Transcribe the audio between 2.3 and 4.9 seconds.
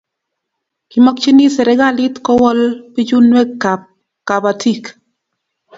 wol pichunwek ab kabatik